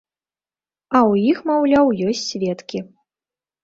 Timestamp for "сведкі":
2.33-2.87